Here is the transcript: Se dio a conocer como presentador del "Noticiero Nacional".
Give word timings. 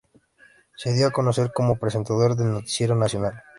Se 0.77 0.93
dio 0.93 1.05
a 1.05 1.11
conocer 1.11 1.53
como 1.53 1.75
presentador 1.77 2.35
del 2.35 2.53
"Noticiero 2.53 2.95
Nacional". 2.95 3.43